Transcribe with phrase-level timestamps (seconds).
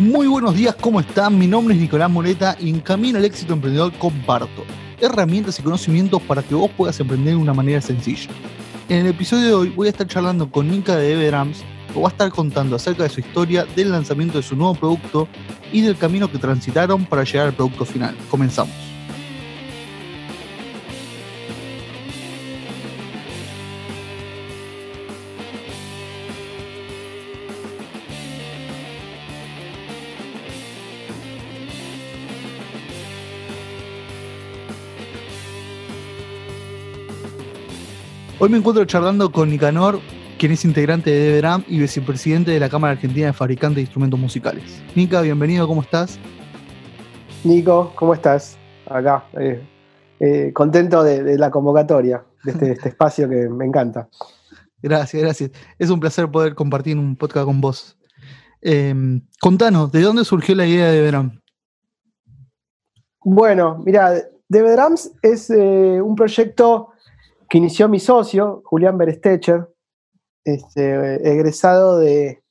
[0.00, 1.38] Muy buenos días, ¿cómo están?
[1.38, 4.64] Mi nombre es Nicolás Moreta y en Camino al Éxito Emprendedor comparto
[4.98, 8.30] herramientas y conocimientos para que vos puedas emprender de una manera sencilla.
[8.88, 12.08] En el episodio de hoy voy a estar charlando con Nika de Everams, que va
[12.08, 15.28] a estar contando acerca de su historia, del lanzamiento de su nuevo producto
[15.70, 18.16] y del camino que transitaron para llegar al producto final.
[18.30, 18.89] Comenzamos.
[38.42, 40.00] Hoy me encuentro charlando con Nicanor,
[40.38, 44.18] quien es integrante de DBRAM y vicepresidente de la Cámara Argentina de Fabricantes de Instrumentos
[44.18, 44.82] Musicales.
[44.94, 46.18] Nica, bienvenido, ¿cómo estás?
[47.44, 48.56] Nico, ¿cómo estás?
[48.86, 49.62] Acá, eh,
[50.20, 54.08] eh, contento de, la convocatoria, de este, este, espacio que me encanta.
[54.82, 55.50] Gracias, gracias.
[55.78, 57.98] Es un placer poder compartir un podcast con vos.
[58.62, 61.42] Em, contanos, ¿de dónde surgió la idea de DBRAM?
[63.22, 64.14] Bueno, mira,
[64.48, 66.89] DBRAMS es eh, un proyecto
[67.50, 69.68] que inició mi socio, Julián Berestecher,
[70.44, 72.44] este, egresado de,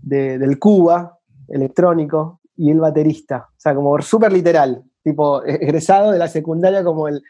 [0.00, 3.48] del Cuba electrónico y el baterista.
[3.50, 7.22] O sea, como súper literal, tipo egresado de la secundaria como, el,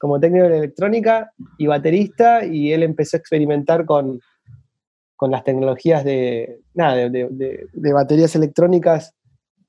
[0.00, 4.18] como técnico de electrónica y baterista, y él empezó a experimentar con,
[5.14, 9.14] con las tecnologías de, de, de, baterías electrónicas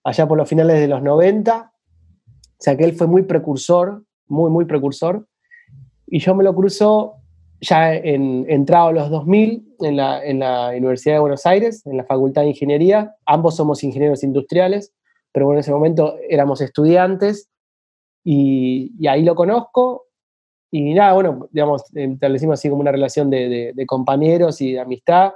[0.03, 1.71] allá por los finales de los 90.
[1.71, 5.27] O sea que él fue muy precursor, muy, muy precursor
[6.12, 7.16] y yo me lo cruzo
[7.62, 11.95] ya en, entrado a los 2000 en la, en la Universidad de Buenos Aires, en
[11.98, 13.16] la Facultad de Ingeniería.
[13.26, 14.94] Ambos somos ingenieros industriales,
[15.32, 17.50] pero bueno, en ese momento éramos estudiantes
[18.26, 20.08] y, y ahí lo conozco.
[20.70, 24.80] Y nada, bueno, digamos, establecimos así como una relación de, de, de, compañeros y de
[24.82, 25.32] amistad.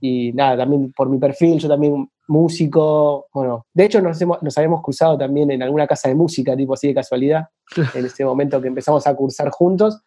[0.00, 4.82] Y nada, también por mi perfil, yo también músico, bueno, de hecho nos, nos habíamos
[4.82, 7.48] cruzado también en alguna casa de música, tipo así de casualidad,
[7.94, 10.00] en ese momento que empezamos a cursar juntos,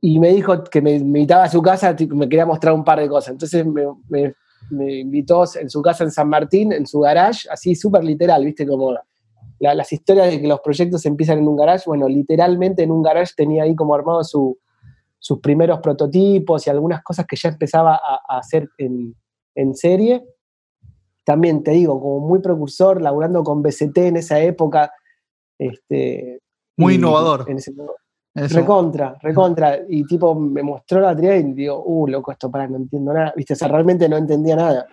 [0.00, 3.08] y me dijo que me, invitaba a su casa, me quería mostrar un par de
[3.08, 4.34] cosas, entonces me,
[5.00, 8.94] invitó en su casa en San Martín, en su garage, así súper literal, viste, como
[9.58, 13.32] las historias de que los proyectos empiezan en un garage, bueno, literalmente en un garage
[13.36, 18.68] tenía ahí como armado sus primeros prototipos y algunas cosas que ya empezaba a, hacer
[18.78, 19.16] en,
[19.56, 20.24] en serie
[21.24, 24.92] también te digo, como muy precursor, laburando con BCT en esa época.
[25.58, 26.40] Este,
[26.76, 27.46] muy innovador.
[28.34, 29.78] recontra, recontra.
[29.88, 33.32] Y tipo, me mostró la batería y digo, uh, loco, esto para, no entiendo nada.
[33.36, 34.86] Viste, o sea, realmente no entendía nada.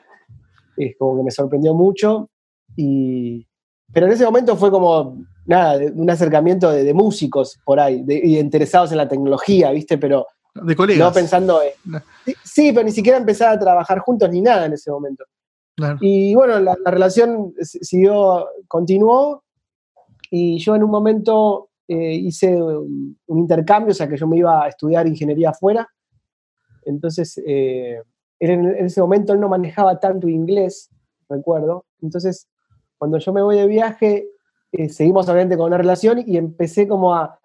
[0.77, 2.29] Es como que me sorprendió mucho.
[2.75, 3.47] Y,
[3.91, 8.91] pero en ese momento fue como, nada, un acercamiento de, músicos por ahí, y interesados
[8.91, 9.97] en la tecnología, ¿viste?
[9.97, 11.07] Pero de colegas.
[11.07, 11.59] no pensando
[12.43, 15.25] Sí, pero ni siquiera empezar a trabajar juntos ni nada en ese momento.
[16.01, 19.43] Y bueno, la, relación siguió, continuó,
[20.31, 24.63] y yo en un momento eh, hice un, intercambio, o sea que yo me iba
[24.63, 25.87] a estudiar ingeniería afuera.
[26.85, 28.01] Entonces, eh,
[28.39, 30.89] en, ese momento él no manejaba tanto inglés,
[31.27, 31.85] recuerdo.
[32.01, 32.47] Entonces,
[32.97, 34.27] cuando yo me voy de viaje,
[34.71, 37.39] eh, seguimos obviamente con una relación y empecé como a,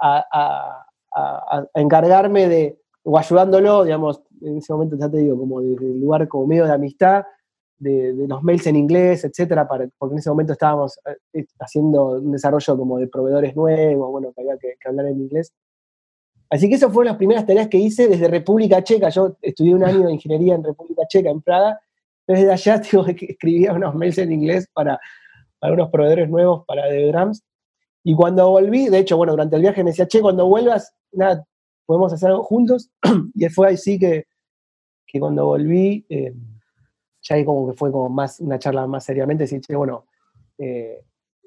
[0.00, 5.86] a, a, encargarme de, o ayudándolo, digamos, en ese momento ya te digo, como desde
[5.86, 7.24] el lugar como medio de amistad,
[7.78, 10.98] de, los mails en inglés, etcétera, para, porque en ese momento estábamos
[11.32, 15.52] eh, haciendo un desarrollo como de proveedores nuevos, bueno, que había que, hablar en inglés.
[16.50, 19.08] Así que esas fueron las primeras tareas que hice desde República Checa.
[19.08, 21.80] Yo estudié un año de ingeniería en República Checa, en Praga.
[22.26, 22.80] Desde allá
[23.16, 24.98] que escribía unos mails en inglés para,
[25.58, 27.42] para unos proveedores nuevos para The Drums.
[28.04, 31.44] Y cuando volví, de hecho, bueno, durante el viaje me decía, che, cuando vuelvas, nada,
[31.86, 32.90] podemos hacer algo juntos.
[33.34, 34.26] y fue así que,
[35.06, 36.34] que cuando volví, eh,
[37.24, 40.06] ya ahí como que fue como más una charla más seriamente, decir, bueno,
[40.58, 41.02] eh,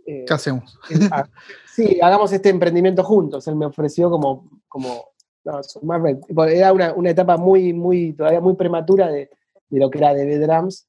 [0.06, 0.77] eh, ¿qué hacemos?
[1.12, 1.27] Ah,
[1.65, 3.47] sí, hagamos este emprendimiento juntos.
[3.47, 5.12] Él me ofreció como, como
[6.50, 9.29] era una, una, etapa muy, muy, todavía muy prematura de,
[9.69, 10.88] de lo que era de drums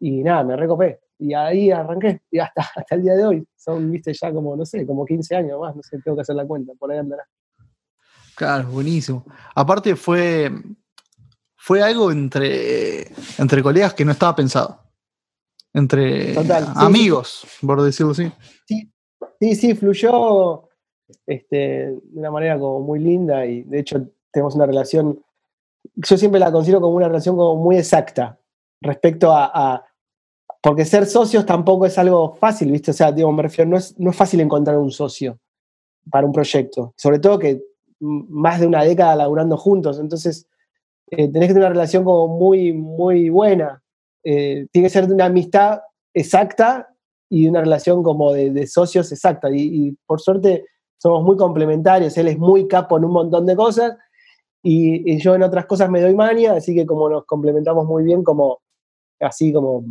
[0.00, 1.00] y nada, me recopé.
[1.18, 3.48] Y ahí arranqué, y hasta, hasta el día de hoy.
[3.56, 6.36] Son, viste, ya como, no sé, como 15 años más, no sé, tengo que hacer
[6.36, 7.24] la cuenta, por ahí andará.
[8.34, 9.24] Claro, buenísimo.
[9.54, 10.50] Aparte fue,
[11.68, 14.80] fue algo entre, entre colegas que no estaba pensado.
[15.74, 16.34] Entre
[16.76, 18.32] amigos, por decirlo así.
[18.66, 18.90] Sí,
[19.38, 20.66] sí, sí fluyó
[21.26, 24.00] este, de una manera como muy linda y de hecho
[24.30, 25.22] tenemos una relación,
[25.94, 28.40] yo siempre la considero como una relación como muy exacta
[28.80, 29.84] respecto a,
[30.62, 32.92] porque ser socios tampoco es algo fácil, ¿viste?
[32.92, 35.38] O sea, digo, me refiero, no es, no es fácil encontrar un socio
[36.10, 37.62] para un proyecto, sobre todo que
[38.00, 40.48] más de una década laburando juntos, entonces
[41.10, 43.82] eh, tenés que tener una relación como muy, muy buena.
[44.24, 45.80] eh, tiene que ser de una amistad
[46.14, 46.88] exacta
[47.30, 49.48] y una relación como de, socios exacta.
[49.52, 50.64] Y, por suerte
[51.00, 53.96] somos muy complementarios, él es muy capo en un montón de cosas
[54.62, 58.24] y, yo en otras cosas me doy mania, así que como nos complementamos muy bien,
[58.24, 58.60] como
[59.20, 59.84] así como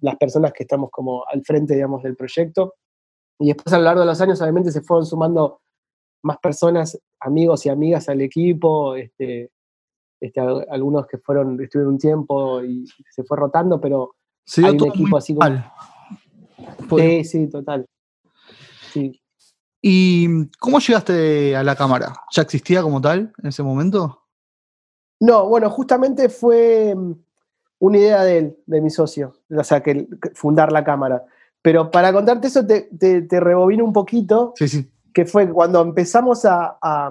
[0.00, 2.74] las personas que estamos como al frente, digamos, del proyecto.
[3.40, 5.60] Y después a lo largo de los años, obviamente, se fueron sumando
[6.22, 9.50] más personas, amigos y amigas al equipo, este,
[10.20, 14.14] este, algunos que fueron, estuvieron un tiempo y se fue rotando, pero
[14.56, 15.64] hay un equipo así como...
[16.96, 17.86] Sí, sí, total.
[18.92, 19.20] Sí.
[19.80, 22.12] ¿Y cómo llegaste a la cámara?
[22.32, 24.22] ¿Ya existía como tal en ese momento?
[25.20, 27.12] No, bueno, justamente fue mm,
[27.80, 31.24] una idea de él, de mi socio, o sea, que, fundar la cámara.
[31.62, 34.90] Pero para contarte eso, te, te, rebobino un poquito, sí, sí.
[35.12, 37.10] que fue cuando empezamos a,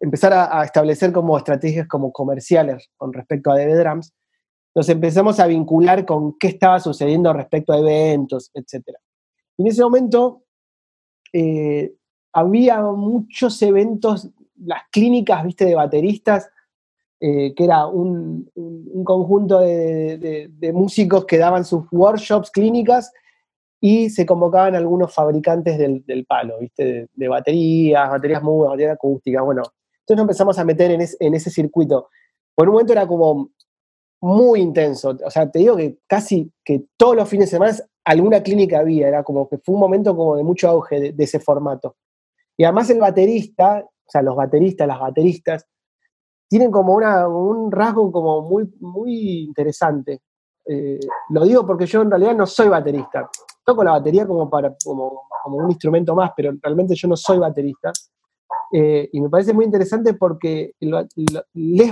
[0.00, 4.12] empezar a, establecer como estrategias como comerciales con respecto a DV Drums,
[4.74, 8.96] nos empezamos a vincular con qué estaba sucediendo respecto a eventos, etc.
[9.58, 10.44] En ese momento
[11.32, 11.94] eh,
[12.32, 14.30] había muchos eventos,
[14.64, 16.50] las clínicas, viste, de bateristas,
[17.20, 18.50] eh, que era un,
[19.04, 23.12] conjunto de, músicos que daban sus workshops, clínicas,
[23.84, 27.08] y se convocaban algunos fabricantes del, palo, ¿viste?
[27.12, 29.62] De, baterías, baterías mudas, baterías acústicas, bueno.
[30.02, 32.08] Entonces nos empezamos a meter en, en ese circuito.
[32.54, 33.50] Por un momento era como
[34.20, 35.18] muy intenso.
[35.26, 39.08] O sea, te digo que casi que todos los fines de semana alguna clínica había,
[39.08, 41.96] era como que fue un momento como de mucho auge de, ese formato.
[42.56, 45.66] Y además el baterista, o sea, los bateristas, las bateristas,
[46.48, 50.20] tienen como una, un rasgo como muy, muy interesante.
[50.66, 51.00] Eh,
[51.30, 53.28] lo digo porque yo en realidad no soy baterista.
[53.64, 57.38] Toco la batería como, para, como, como un instrumento más, pero realmente yo no soy
[57.38, 57.92] baterista.
[58.74, 61.06] Eh, y me parece muy interesante porque los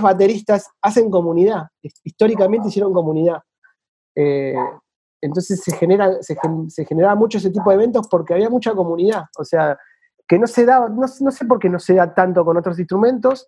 [0.01, 1.67] bateristas hacen comunidad,
[2.03, 3.37] históricamente hicieron comunidad.
[4.15, 4.55] Eh,
[5.21, 9.25] entonces se, genera, se, generaba mucho ese tipo de eventos porque había mucha comunidad.
[9.37, 9.77] O sea,
[10.27, 13.47] que no se da, no, sé por qué no se da tanto con otros instrumentos,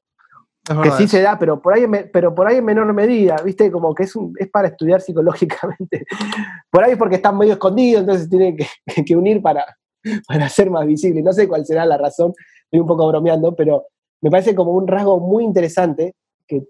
[0.63, 3.69] que sí se da, pero por, ahí, pero por ahí en menor medida, ¿viste?
[3.69, 6.05] Como que es, es para estudiar psicológicamente.
[6.71, 8.67] Por ahí es porque están medio escondidos, entonces tienen que,
[9.05, 9.65] que unir para,
[10.27, 11.21] para ser más visible.
[11.21, 12.33] No sé cuál será la razón,
[12.63, 13.87] estoy un poco bromeando, pero
[14.21, 16.15] me parece como un rasgo muy interesante
[16.47, 16.63] que,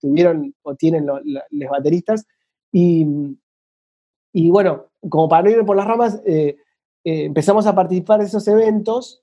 [0.00, 1.20] tuvieron o tienen los,
[1.70, 2.24] bateristas.
[2.70, 3.06] Y,
[4.32, 6.56] y, bueno, como para no irme por las ramas, eh,
[7.04, 9.22] eh, empezamos a participar de esos eventos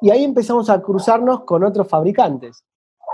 [0.00, 2.64] y ahí empezamos a cruzarnos con otros fabricantes.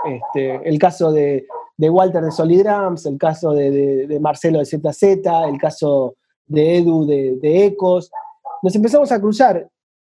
[0.05, 1.45] Este, el caso de,
[1.77, 5.03] Walter de Solidrams, el caso de, Marcelo de ZZ,
[5.47, 6.15] el caso
[6.45, 8.11] de Edu de, de Ecos.
[8.61, 9.69] Nos empezamos a cruzar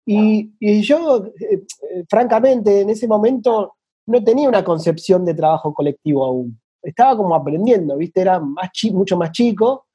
[0.05, 3.75] y, yo, eh, eh, francamente, en ese momento
[4.07, 6.59] no tenía una concepción de trabajo colectivo aún.
[6.81, 8.21] Estaba como aprendiendo, ¿viste?
[8.21, 9.85] Era más mucho más chico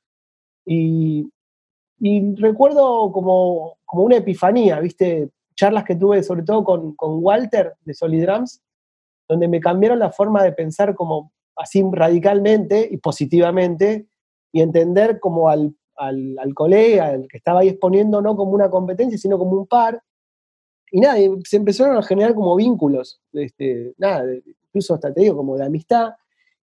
[0.65, 1.29] y,
[2.37, 5.31] recuerdo como, como, una epifanía, ¿viste?
[5.55, 8.63] Charlas que tuve sobre todo con, con Walter de Solidrams,
[9.29, 14.09] donde me cambiaron la forma de pensar como así radicalmente y positivamente
[14.53, 19.19] y entender como al al, colega, al que estaba ahí exponiendo, no como una competencia,
[19.19, 20.03] sino como un par.
[20.91, 24.25] Y nada, se empezaron a generar como vínculos, este, nada,
[24.69, 26.15] incluso hasta te digo, como de amistad,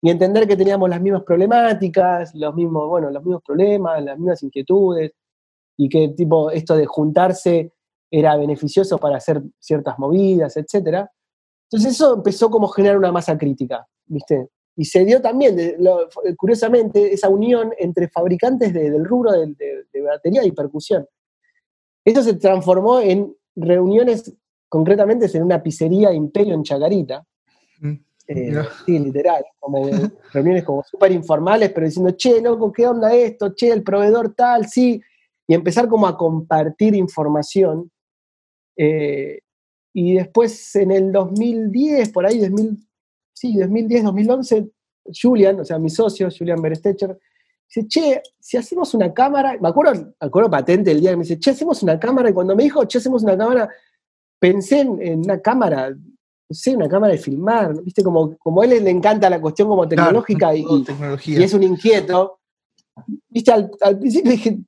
[0.03, 4.43] y entender que teníamos las mismas problemáticas, los mismos, bueno, los mismos problemas, las mismas
[4.43, 5.13] inquietudes,
[5.77, 7.73] y que tipo esto de juntarse
[8.11, 11.07] era beneficioso para hacer ciertas movidas, etc.
[11.71, 14.49] Entonces eso empezó como a generar una masa crítica, ¿viste?
[14.75, 15.57] Y se dio también,
[16.37, 21.07] curiosamente, esa unión entre fabricantes del rubro de, batería y percusión.
[22.05, 24.35] Eso se transformó en reuniones,
[24.69, 27.25] concretamente en una pizzería Imperio en Chacarita.
[27.81, 27.95] Mm,
[28.27, 29.89] eh, sí, literal, como
[30.33, 33.55] reuniones como súper informales, pero diciendo, che, loco, ¿qué onda esto?
[33.55, 35.01] Che, el proveedor tal, sí.
[35.47, 37.91] Y empezar como a compartir información.
[38.77, 39.41] Eh,
[39.93, 42.79] y después en el 2010, por ahí, 2000,
[43.33, 44.71] sí, 2010, 2011,
[45.21, 47.19] Julian, o sea, mi socio, Julian Berestecher,
[47.67, 51.23] dice, che, si hacemos una cámara, me acuerdo, me acuerdo patente el día que me
[51.23, 53.69] dice, che, hacemos una cámara, y cuando me dijo, che, hacemos una cámara,
[54.39, 58.85] pensé en, una cámara, no sé, una cámara de filmar, viste, como, como a él
[58.85, 60.65] le encanta la cuestión como tecnológica y,
[61.27, 62.41] y, es un inquieto,
[63.29, 64.59] viste, al, principio dije,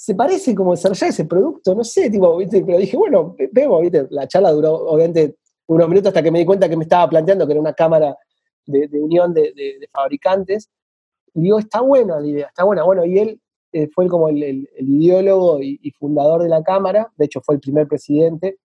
[0.00, 4.52] se parece como desarrollar ese producto, no sé, tipo, pero dije, bueno, vemos, la charla
[4.52, 7.60] duró obviamente unos minutos hasta que me di cuenta que me estaba planteando que era
[7.60, 8.16] una cámara
[8.64, 9.52] de, unión de,
[9.92, 10.70] fabricantes.
[11.34, 12.84] Y digo, está buena la idea, está buena.
[12.84, 13.40] Bueno, y él
[13.72, 17.88] eh, fue como el, ideólogo y, fundador de la cámara, de hecho fue el primer
[17.88, 18.58] presidente.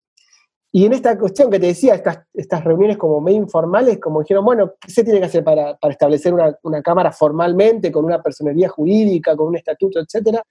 [0.71, 4.73] y en esta cuestión que te decía, estas, reuniones como medio informales, como dijeron, bueno,
[4.79, 9.47] ¿qué se tiene que hacer para, establecer una, cámara formalmente, con una personería jurídica, con
[9.47, 10.43] un estatuto, etcétera?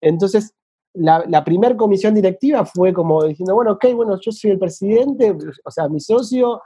[0.00, 0.54] Entonces,
[0.94, 5.70] la, primera comisión directiva fue como diciendo, bueno, ok, bueno, yo soy el presidente, o
[5.70, 6.60] sea, mi socio,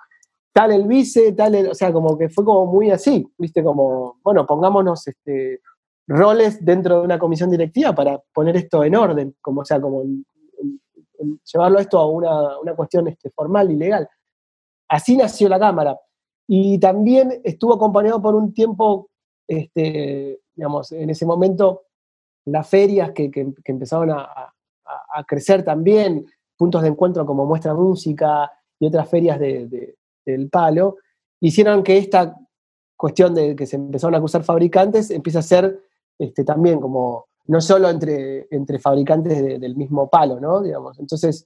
[0.52, 4.18] tal el vice, tal el, o sea, como que fue como muy así, viste, como,
[4.22, 5.60] bueno, pongámonos este,
[6.06, 10.02] roles dentro de una comisión directiva para poner esto en orden, como, o sea, como
[11.52, 14.08] llevarlo esto a una, cuestión este, formal y legal.
[14.88, 15.98] Así nació la Cámara.
[16.46, 19.08] Y también estuvo acompañado por un tiempo,
[19.48, 21.82] este, digamos, en ese momento,
[22.46, 23.30] las ferias que,
[23.64, 24.52] empezaron a,
[25.26, 30.96] crecer también, puntos de encuentro como Muestra Música y otras ferias del palo,
[31.40, 32.36] hicieron que esta
[32.96, 35.80] cuestión de que se empezaron a acusar fabricantes empiece a ser
[36.18, 40.62] este, también como no solo entre, entre fabricantes del mismo palo, ¿no?
[40.62, 40.98] Digamos.
[40.98, 41.44] Entonces,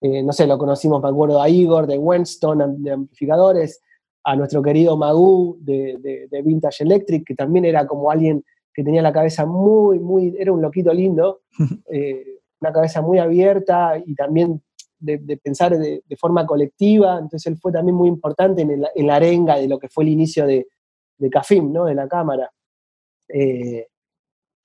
[0.00, 3.80] eh, no sé, lo conocimos, me acuerdo, a Igor de Winston, de amplificadores,
[4.24, 9.12] a nuestro querido Magoo de, Vintage Electric, que también era como alguien que tenía la
[9.12, 11.42] cabeza muy, muy, era un loquito lindo,
[11.92, 14.62] eh, una cabeza muy abierta y también
[14.98, 19.66] de, pensar de, forma colectiva, entonces él fue también muy importante en, la arenga de
[19.66, 20.68] lo que fue el inicio de,
[21.16, 21.86] de CAFIM, ¿no?
[21.86, 22.50] de la cámara.
[23.28, 23.86] Eh,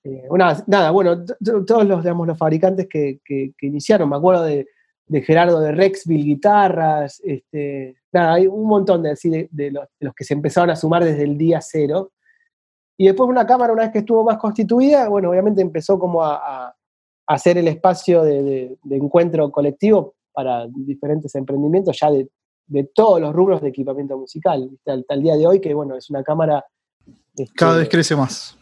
[0.04, 0.28] eh,
[0.66, 1.24] nada, bueno,
[1.66, 3.20] todos los, digamos, los fabricantes que,
[3.60, 4.66] iniciaron, me acuerdo de,
[5.22, 10.70] Gerardo de Rexville Guitarras, este, nada, hay un montón de, de, los, que se empezaron
[10.70, 12.12] a sumar desde el día cero.
[12.96, 16.74] Y después una cámara, una vez que estuvo más constituida, bueno, obviamente empezó como a,
[17.28, 22.28] hacer el espacio de, encuentro colectivo para diferentes emprendimientos ya de,
[22.94, 26.22] todos los rubros de equipamiento musical, hasta el día de hoy, que bueno, es una
[26.22, 26.64] cámara...
[27.54, 28.56] Cada vez este, crece más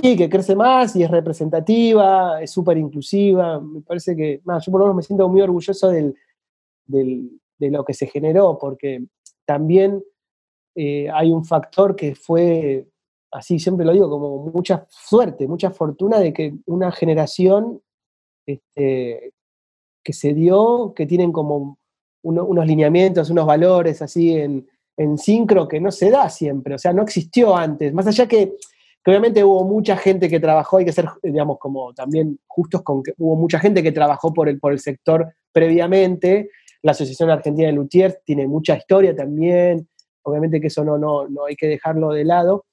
[0.00, 3.58] Sí, que crece más y es representativa, es súper inclusiva.
[3.58, 6.14] Me parece que, yo por lo menos me siento muy orgulloso del,
[6.86, 9.04] de lo que se generó, porque
[9.44, 10.02] también
[10.76, 12.86] eh, hay un factor que fue,
[13.30, 17.80] así siempre lo digo, como mucha suerte, mucha fortuna de que una generación
[18.46, 19.32] este,
[20.02, 21.78] que se dio, que tienen como
[22.22, 24.66] unos lineamientos, unos valores así en,
[24.96, 27.92] en sincro que no se da siempre, o sea, no existió antes.
[27.94, 28.54] Más allá que
[29.08, 33.14] obviamente hubo mucha gente que trabajó, hay que ser, digamos, como también justos con que
[33.16, 36.50] hubo mucha gente que trabajó por el, por el sector previamente.
[36.82, 39.88] La Asociación Argentina de Luthiers tiene mucha historia también,
[40.22, 42.66] obviamente que eso no, no, no hay que dejarlo de lado,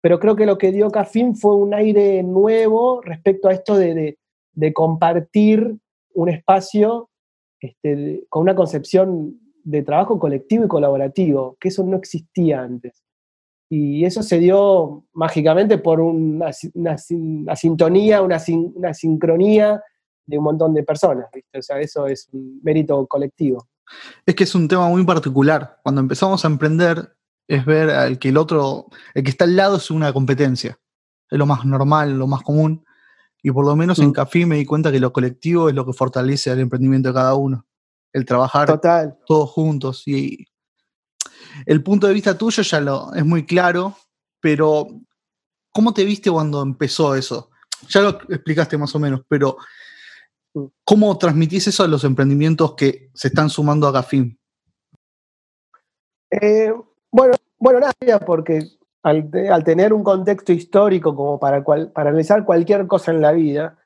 [0.00, 4.18] pero creo que lo que dio Cafín fue un aire nuevo respecto a esto de,
[4.52, 5.76] de, compartir
[6.14, 7.10] un espacio
[7.60, 13.02] este, con una concepción de trabajo colectivo y colaborativo, que eso no existía antes.
[13.72, 18.38] Y eso se dio mágicamente por una, sintonía, una,
[18.94, 19.80] sincronía
[20.26, 21.26] de un montón de personas.
[21.56, 23.68] O sea, eso es un mérito colectivo.
[24.26, 25.78] Es que es un tema muy particular.
[25.84, 27.14] Cuando empezamos a emprender,
[27.50, 30.78] es ver al que el otro, el que está al lado es una competencia.
[31.28, 32.84] Es lo más normal, lo más común.
[33.42, 34.12] Y por lo menos en mm.
[34.12, 37.34] Café me di cuenta que lo colectivo es lo que fortalece el emprendimiento de cada
[37.34, 37.66] uno.
[38.12, 38.80] El trabajar
[39.26, 40.06] todos juntos.
[40.06, 40.46] Y
[41.66, 43.96] el punto de vista tuyo ya lo es muy claro,
[44.38, 44.86] pero
[45.72, 47.50] ¿cómo te viste cuando empezó eso?
[47.88, 49.56] Ya lo explicaste más o menos, pero
[50.84, 54.36] ¿cómo transmitís eso a los emprendimientos que se están sumando a Gafim?
[56.30, 56.72] Eh,
[57.12, 58.62] bueno, bueno, nada, porque
[59.02, 63.78] al, tener un contexto histórico como para, para analizar cualquier cosa en la vida,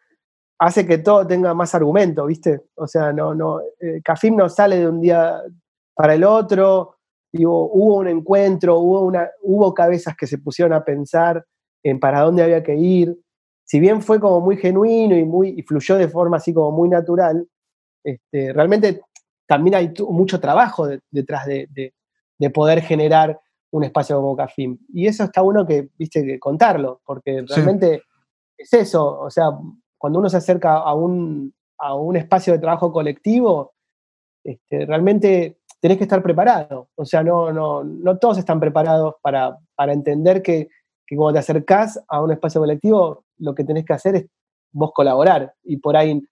[0.59, 2.63] hace que todo tenga más argumento, ¿viste?
[2.77, 5.41] O sea, no, no, eh, Cafim no sale de un día
[5.95, 6.97] para el otro,
[7.43, 11.45] hubo un encuentro, hubo, una, hubo cabezas que se pusieron a pensar
[11.83, 13.19] en para dónde había que ir.
[13.65, 16.89] Si bien fue como muy genuino y, muy, y fluyó de forma así como muy
[16.89, 17.47] natural,
[18.05, 19.01] este, realmente
[19.47, 21.93] también hay mucho trabajo detrás de,
[22.51, 24.79] poder generar un espacio como Cafim.
[24.93, 28.03] Y eso está bueno que, viste, que contarlo, porque realmente
[28.57, 29.51] es eso, o sea,
[29.99, 33.73] cuando uno se acerca a un, a un espacio de trabajo colectivo,
[34.45, 36.89] este, realmente tenés que estar preparado.
[36.95, 40.69] O sea, no, no, no todos están preparados para, para entender que,
[41.07, 44.27] que, cuando te acercás a un espacio colectivo, lo que tenés que hacer es
[44.73, 45.55] vos colaborar.
[45.63, 46.23] Y por ahí,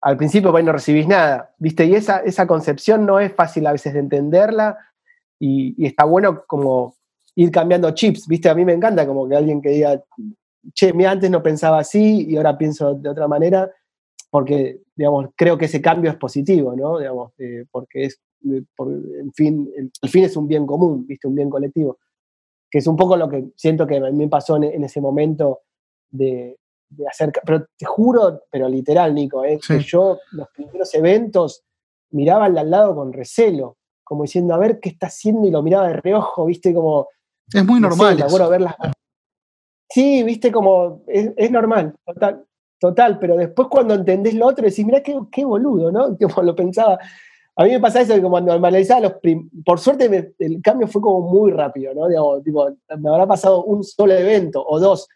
[0.00, 1.54] al principio, por ahí no recibís nada.
[1.58, 1.86] ¿Viste?
[1.86, 4.78] Y esa, esa concepción no es fácil a veces de entenderla.
[5.38, 6.96] Y, y, está bueno como
[7.34, 8.26] ir cambiando chips.
[8.26, 8.48] ¿Viste?
[8.48, 10.02] A mí me encanta como que alguien que diga,
[10.74, 13.70] che, mira, antes no pensaba así y ahora pienso de otra manera.
[14.30, 16.98] Porque, digamos, creo que ese cambio es positivo, ¿no?
[16.98, 21.28] Digamos, eh, porque es en fin, el, fin es un bien común, ¿viste?
[21.28, 21.98] Un bien colectivo.
[22.70, 25.60] Que es un poco lo que siento que a mí me pasó en, ese momento
[26.10, 26.58] de,
[27.08, 27.32] hacer.
[27.44, 29.58] Pero te juro, pero literal, Nico, ¿eh?
[29.66, 31.64] que yo, los primeros eventos
[32.10, 33.76] miraba al lado con recelo,
[34.06, 37.08] como diciendo, a ver qué está haciendo y lo miraba de reojo, viste, como...
[37.52, 38.24] Es muy normal.
[39.90, 42.44] Sí, viste, como es, normal, total,
[42.78, 46.16] total, pero después cuando entendés lo otro decís, mira qué, qué boludo, ¿no?
[46.20, 47.00] Como lo pensaba.
[47.56, 49.14] A mí me pasa eso que cuando analizaba los
[49.64, 52.06] por suerte el cambio fue como muy rápido, ¿no?
[52.06, 55.08] Digamos, tipo, me habrá pasado un solo evento o dos.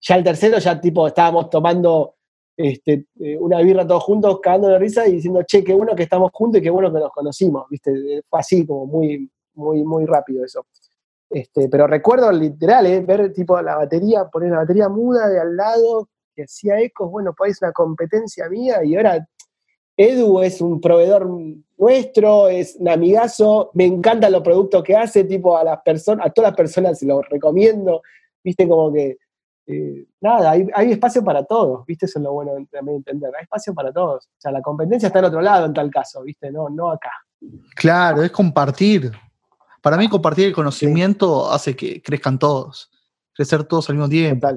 [0.00, 2.15] Ya el tercero ya tipo estábamos tomando
[2.56, 6.04] este, eh, una birra todos juntos, cagando de risa y diciendo, che, qué bueno que
[6.04, 8.22] estamos juntos y qué bueno que nos conocimos, ¿viste?
[8.28, 10.64] Fue así como muy, muy, muy rápido eso.
[11.28, 13.00] Este, pero recuerdo literal, ¿eh?
[13.00, 17.34] ver tipo la batería, poner la batería muda de al lado, que hacía ecos, bueno,
[17.36, 19.26] pues es una competencia mía y ahora
[19.96, 21.28] Edu es un proveedor
[21.78, 26.30] nuestro, es un amigazo, me encantan los productos que hace, tipo a las personas, a
[26.30, 28.02] todas las personas se los recomiendo,
[28.44, 29.16] viste como que
[29.66, 32.06] eh, nada, hay, espacio para todos, ¿viste?
[32.06, 33.32] Eso es lo bueno también entender.
[33.36, 34.26] Hay espacio para todos.
[34.26, 36.52] O sea, la competencia está en otro lado en tal caso, ¿viste?
[36.52, 37.10] No, no acá.
[37.74, 39.10] Claro, es compartir.
[39.82, 42.90] Para mí, compartir el conocimiento hace que crezcan todos.
[43.34, 44.48] Crecer todos al mismo tiempo.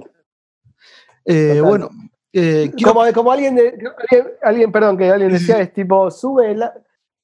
[1.25, 1.89] Eh, bueno.
[2.31, 3.59] Eh, como, alguien,
[4.43, 6.63] alguien, perdón, que alguien decía, es tipo, sube el,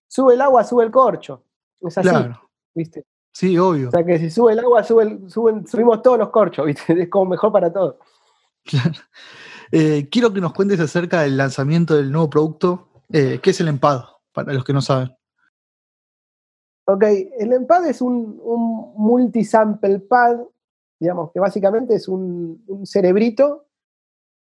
[0.08, 1.44] sube el agua, sube el corcho.
[1.82, 2.10] Es así.
[2.10, 2.42] Claro.
[2.74, 3.06] ¿Viste?
[3.36, 3.90] Sí, obvio.
[3.90, 7.04] O sea que si sube el agua, subimos todos los corchos, ¿viste?
[7.04, 7.96] Es como mejor para todos.
[9.72, 12.88] Eh, quiero que nos cuentes acerca del lanzamiento del nuevo producto.
[13.12, 14.04] Eh, ¿Qué es el EMPAD?
[14.32, 15.12] Para los que no saben.
[16.86, 17.04] Ok,
[17.40, 20.38] el EMPAD es un, un multisample pad,
[21.00, 23.66] digamos, que básicamente es un, cerebrito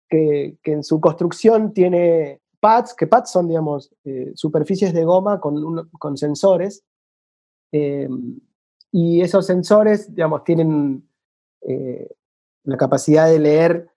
[0.10, 5.90] que, en su construcción tiene pads, que pads son, digamos, eh, superficies de goma con,
[5.98, 6.84] con sensores.
[8.98, 11.06] Y esos sensores, digamos, tienen
[11.64, 12.16] eh,
[12.64, 13.90] la capacidad de leer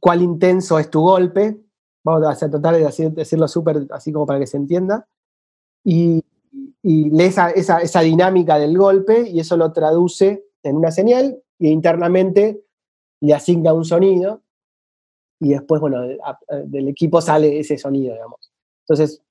[0.00, 1.60] cuál intenso es tu golpe.
[2.02, 5.06] Vamos a total de decirlo súper así como para que se entienda.
[5.84, 6.24] Y,
[6.82, 12.64] lee esa, esa, dinámica del golpe y eso lo traduce en una señal y internamente
[13.20, 14.42] le asigna un sonido
[15.38, 16.00] y después, bueno,
[16.64, 18.50] del equipo sale ese sonido, digamos.
[18.84, 19.22] Entonces,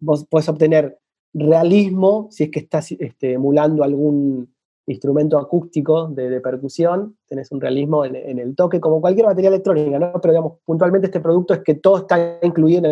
[0.00, 0.98] vos puedes obtener
[1.34, 4.52] realismo, si es que estás este, emulando algún
[4.86, 10.12] instrumento acústico de, percusión, tenés un realismo en, el toque, como cualquier batería electrónica, ¿no?
[10.20, 12.84] Pero digamos, puntualmente este producto es que todo está incluido en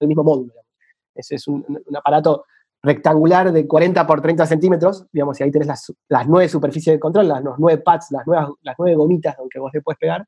[0.00, 0.52] el, mismo módulo.
[1.14, 2.44] Ese es un, aparato
[2.82, 5.68] rectangular de 40 por 30 centímetros, digamos, y ahí tenés
[6.08, 9.60] las, nueve superficies de control, las, los nueve pads, las, nuevas, las nueve gomitas, aunque
[9.60, 10.26] vos le puedes pegar.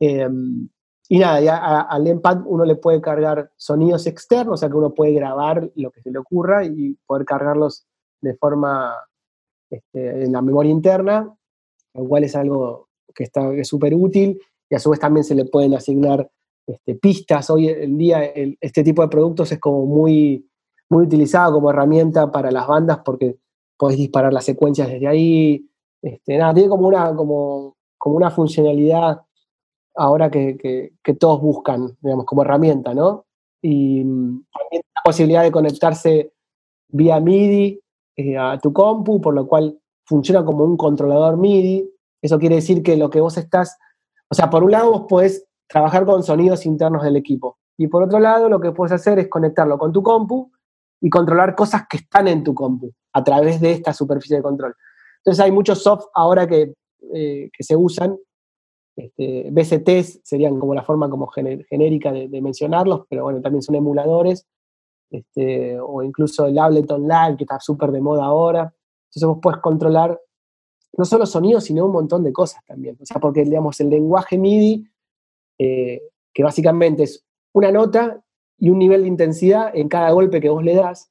[0.00, 0.68] Em,
[1.08, 4.94] y nada, ya al Empad uno le puede cargar sonidos externos, o sea que uno
[4.94, 7.86] puede grabar lo que se le ocurra y poder cargarlos
[8.22, 8.94] de forma
[9.70, 11.34] este, en la memoria interna,
[11.94, 14.40] lo cual es algo que está súper útil
[14.70, 16.30] y a su vez también se le pueden asignar
[16.66, 17.50] este, pistas.
[17.50, 18.24] Hoy en día
[18.60, 20.48] este tipo de productos es como muy,
[20.88, 23.36] muy utilizado como herramienta para las bandas porque
[23.76, 25.68] podés disparar las secuencias desde ahí.
[26.00, 29.20] Este, nada, tiene como una, como, como una funcionalidad
[29.94, 33.26] ahora que, todos buscan, digamos, como herramienta, ¿no?
[33.62, 36.32] Y mm, también la posibilidad de conectarse
[36.88, 37.80] vía MIDI
[38.16, 41.88] eh, a tu compu, por lo cual funciona como un controlador MIDI.
[42.22, 43.78] Eso quiere decir que lo que vos estás,
[44.28, 47.58] o sea, por un lado vos podés trabajar con sonidos internos del equipo.
[47.76, 50.50] Y por otro lado, lo que puedes hacer es conectarlo con tu compu
[51.00, 54.74] y controlar cosas que están en tu compu a través de esta superficie de control.
[55.18, 56.74] Entonces hay muchos soft ahora que,
[57.12, 58.16] eh, que se usan
[58.96, 64.46] este, BCTs serían como la forma como genérica de, mencionarlos, pero bueno, también son emuladores,
[65.10, 68.74] este, o incluso el Ableton Live, que está súper de moda ahora.
[69.08, 70.20] Entonces vos puedes controlar
[70.96, 72.96] no solo sonidos, sino un montón de cosas también.
[73.00, 74.88] O sea, porque digamos, el lenguaje MIDI,
[75.58, 76.02] eh,
[76.32, 78.22] que básicamente es una nota
[78.58, 81.10] y un nivel de intensidad en cada golpe que vos le das,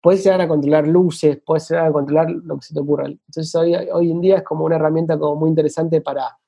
[0.00, 3.06] puedes llegar a controlar luces, puedes llegar a controlar lo que se te ocurra.
[3.06, 6.38] Entonces hoy, hoy en día es como una herramienta como muy interesante para,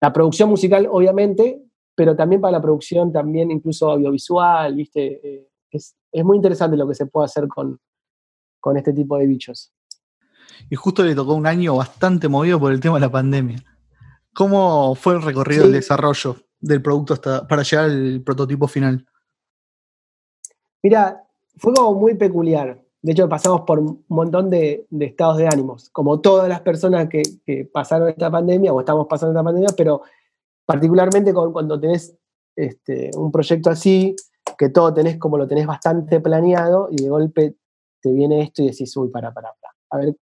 [0.00, 1.62] la producción musical, obviamente,
[1.94, 5.20] pero también para la producción, también incluso audiovisual, ¿viste?
[5.22, 7.78] Eh, es, muy interesante lo que se puede hacer con,
[8.60, 9.72] con este tipo de bichos.
[10.70, 13.62] Y justo le tocó un año bastante movido por el tema de la pandemia.
[14.34, 19.06] ¿Cómo fue el recorrido del desarrollo del producto hasta, para llegar al prototipo final?
[20.82, 21.24] Mira,
[21.56, 22.80] fue como muy peculiar.
[23.00, 27.22] De hecho, pasamos por un montón de, estados de ánimos, como todas las personas que,
[27.72, 30.02] pasaron esta pandemia o estamos pasando esta pandemia, pero
[30.66, 32.16] particularmente cuando tenés
[32.56, 34.16] este, un proyecto así,
[34.56, 37.54] que todo tenés como lo tenés bastante planeado y de golpe
[38.00, 40.16] te viene esto y decís, uy, para, para, para, a ver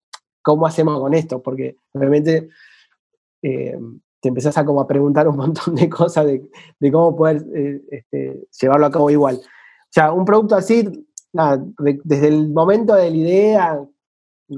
[0.42, 2.48] cómo hacemos con esto, porque realmente
[3.42, 3.78] eh,
[4.20, 8.46] te empezás a como a preguntar un montón de cosas de, cómo poder eh, este,
[8.60, 9.40] llevarlo a cabo igual.
[9.90, 13.88] sea, un producto así, desde el momento de la idea,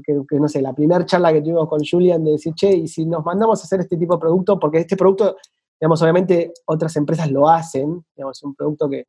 [0.03, 3.05] que, no sé, la primera charla que tuvimos con Julian de decir, che, y si
[3.05, 5.37] nos mandamos a hacer este tipo de producto, porque este producto,
[5.79, 9.07] digamos, obviamente otras empresas lo hacen, digamos, es un producto que,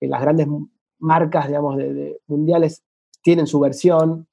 [0.00, 0.46] las grandes
[1.00, 1.76] marcas, digamos,
[2.28, 2.84] mundiales
[3.20, 4.28] tienen su versión.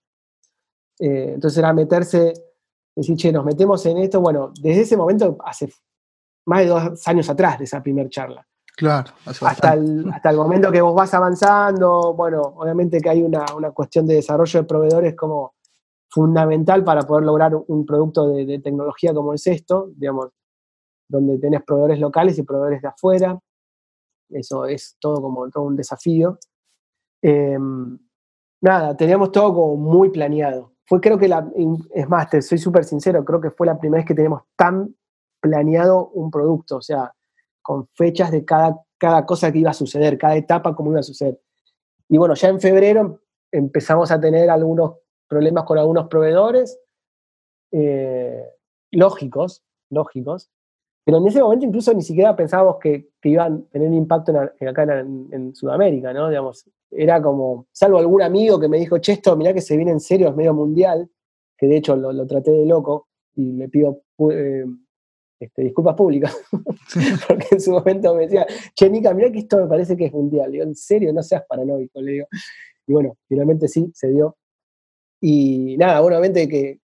[1.00, 2.34] Eh, entonces era meterse,
[2.96, 5.72] decir, che, nos metemos en esto, bueno, desde ese momento, hace
[6.46, 8.48] más de dos años atrás de esa primera charla.
[8.80, 13.44] Claro, hasta el, hasta el momento que vos vas avanzando, bueno, obviamente que hay una,
[13.54, 15.56] una, cuestión de desarrollo de proveedores como
[16.10, 20.30] fundamental para poder lograr un producto de, tecnología como es esto, digamos,
[21.10, 23.38] donde tenés proveedores locales y proveedores de afuera.
[24.30, 26.40] Eso es todo como todo un desafío.
[27.22, 28.00] Em,
[28.62, 30.72] nada, teníamos todo como muy planeado.
[30.86, 31.52] Fue creo que la,
[31.94, 34.96] es más, te soy súper sincero, creo que fue la primera vez que tenemos tan
[35.42, 37.14] planeado un producto, o sea,
[37.70, 41.04] con fechas de cada, cada cosa que iba a suceder, cada etapa como iba a
[41.04, 41.40] suceder.
[42.10, 44.96] Y bueno, ya en febrero empezamos a tener algunos
[45.28, 46.80] problemas con algunos proveedores,
[47.72, 48.44] eh,
[48.90, 50.50] lógicos, lógicos,
[51.06, 55.54] pero en ese momento incluso ni siquiera pensábamos que, iban a tener impacto acá en,
[55.54, 56.28] Sudamérica, ¿no?
[56.28, 59.92] Digamos, era como, salvo algún amigo que me dijo, che, esto mirá que se viene
[59.92, 61.08] en serio, es medio mundial,
[61.56, 64.02] que de hecho lo, traté de loco y le pido
[64.32, 64.66] eh,
[65.40, 66.36] este, disculpas públicas,
[67.28, 70.14] porque en su momento me decía, che, Nica, mirá que esto me parece que es
[70.14, 70.52] mundial.
[70.52, 72.28] digo, en serio, no seas paranoico, le digo.
[72.86, 74.36] Y bueno, finalmente sí, se dio.
[75.22, 76.80] Y nada, obviamente que,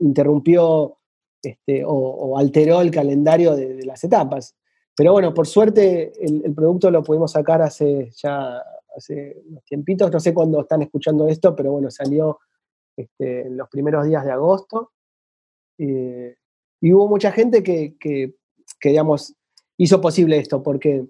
[0.00, 0.98] interrumpió
[1.42, 4.54] este, o, alteró el calendario de, las etapas.
[4.94, 8.62] Pero bueno, por suerte el, producto lo pudimos sacar hace ya
[8.96, 12.38] hace unos tiempitos, no sé cuándo están escuchando esto, pero bueno, salió
[12.96, 14.92] este, en los primeros días de agosto.
[15.78, 16.36] Eh,
[16.84, 18.34] y hubo mucha gente que, que,
[18.82, 19.34] digamos,
[19.78, 21.06] hizo posible esto, porque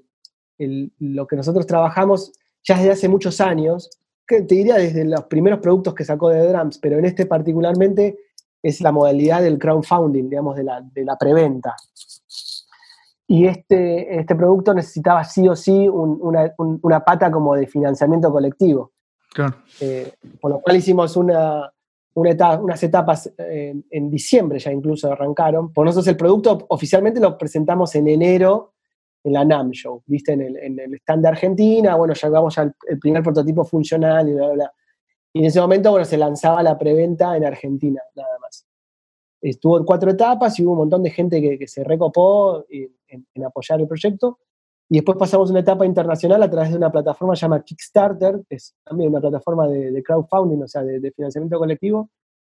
[0.56, 2.30] lo que nosotros trabajamos
[2.62, 3.90] ya desde hace muchos años
[4.24, 8.16] que te diría desde los primeros productos que sacó de Drums, pero en este particularmente
[8.62, 11.74] es la modalidad del crowdfunding, digamos, de la, de la preventa.
[13.26, 18.92] Y este, este producto necesitaba sí o sí una, una, pata como de financiamiento colectivo.
[19.32, 19.56] Claro.
[19.80, 21.73] Eh, por lo cual hicimos una,
[22.14, 25.72] una unas etapas en, en, diciembre ya incluso arrancaron.
[25.72, 28.74] Por nosotros el producto oficialmente lo presentamos en enero
[29.24, 30.32] en la NAM Show, ¿viste?
[30.32, 34.28] En el, en el stand de Argentina, bueno, ya llevamos al el primer prototipo funcional
[34.28, 34.72] y bla, bla, bla.
[35.32, 38.66] Y en ese momento, bueno, se lanzaba la preventa en Argentina, nada más.
[39.40, 43.80] Estuvo en cuatro etapas y hubo un montón de gente que se recopó en, apoyar
[43.80, 44.38] el proyecto.
[44.94, 48.76] Y después pasamos una etapa internacional a través de una plataforma llamada Kickstarter, que es
[48.84, 52.10] también una plataforma de, de crowdfunding, o sea, de, de, financiamiento colectivo,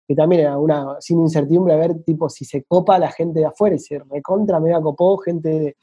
[0.07, 3.47] que también era una sin incertidumbre a ver tipo si se copa la gente de
[3.47, 5.75] afuera y se recontra mega copó gente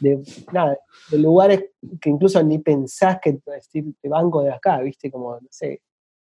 [0.00, 0.76] de, nada,
[1.12, 1.66] de lugares
[2.00, 5.80] que incluso ni pensás que de banco de acá, viste, como no sé,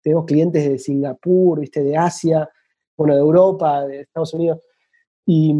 [0.01, 2.49] tenemos clientes de Singapur, viste, de Asia,
[2.97, 4.59] bueno, de Europa, de Estados Unidos.
[5.25, 5.55] Y,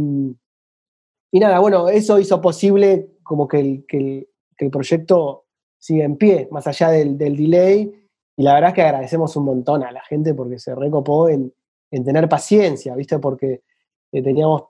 [1.31, 5.45] y nada, bueno, eso hizo posible como que el, que el, proyecto
[5.77, 7.91] siga en pie, más allá del, del delay.
[8.35, 11.53] Y la verdad es que agradecemos un montón a la gente porque se recopó en,
[11.91, 13.19] en tener paciencia, ¿viste?
[13.19, 13.61] Porque
[14.11, 14.63] eh, teníamos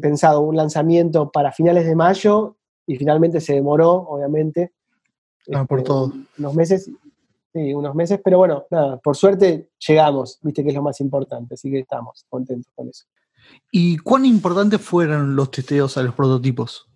[0.00, 4.72] pensado un lanzamiento para finales de mayo y finalmente se demoró, obviamente.
[5.52, 6.12] Ah, por este, todo.
[6.38, 6.90] Unos meses,
[7.52, 11.54] sí, unos meses, pero bueno, nada, por suerte llegamos, viste que es lo más importante,
[11.54, 13.04] así que estamos contentos con eso.
[13.72, 16.87] ¿Y cuán importantes fueron los testeos a los prototipos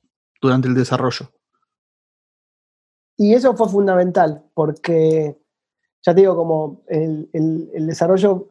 [0.43, 1.31] durante el desarrollo?
[3.17, 5.39] Y eso fue fundamental, porque
[6.05, 8.49] ya te digo, como el, el desarrollo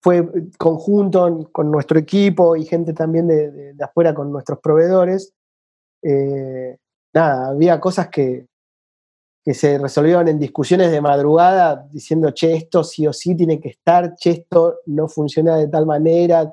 [0.00, 5.34] fue conjunto con nuestro equipo y gente también de, afuera con nuestros proveedores.
[6.02, 6.76] Eh,
[7.12, 8.46] nada, había cosas que,
[9.44, 13.68] que se resolvieron en discusiones de madrugada diciendo, che, esto sí o sí tiene que
[13.68, 16.50] estar, che, esto no funciona de tal manera.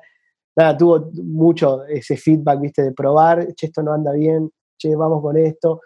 [0.57, 5.21] Nada, tuvo mucho ese feedback, viste, de probar, che, esto no anda bien, che, vamos
[5.21, 5.81] con esto.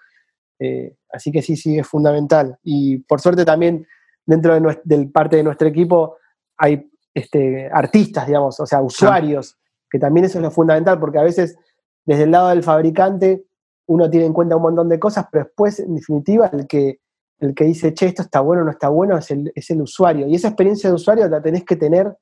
[0.57, 2.57] Eh, así que sí, sí, es fundamental.
[2.63, 3.85] Y por suerte también
[4.25, 6.15] dentro de del parte de nuestro equipo
[6.57, 9.57] hay este, artistas, digamos, o sea, usuarios,
[9.89, 11.57] que también eso es lo fundamental, porque a veces
[12.05, 13.43] desde el lado del fabricante
[13.87, 17.01] uno tiene en cuenta un montón de cosas, pero después, en definitiva, el que,
[17.39, 19.81] el que dice, che, esto está bueno o no está bueno, es el, es el
[19.81, 20.27] usuario.
[20.27, 22.15] Y esa experiencia de usuario la tenés que tener